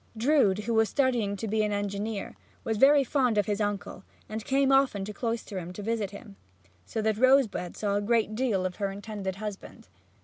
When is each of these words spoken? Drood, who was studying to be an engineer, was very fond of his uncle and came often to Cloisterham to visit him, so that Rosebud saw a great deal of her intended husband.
Drood, 0.17 0.63
who 0.65 0.73
was 0.73 0.89
studying 0.89 1.35
to 1.35 1.47
be 1.47 1.61
an 1.61 1.71
engineer, 1.71 2.35
was 2.63 2.77
very 2.77 3.03
fond 3.03 3.37
of 3.37 3.45
his 3.45 3.61
uncle 3.61 4.03
and 4.27 4.43
came 4.43 4.71
often 4.71 5.05
to 5.05 5.13
Cloisterham 5.13 5.71
to 5.73 5.83
visit 5.83 6.09
him, 6.09 6.37
so 6.87 7.03
that 7.03 7.19
Rosebud 7.19 7.77
saw 7.77 7.97
a 7.97 8.01
great 8.01 8.33
deal 8.33 8.65
of 8.65 8.77
her 8.77 8.89
intended 8.91 9.35
husband. 9.35 9.89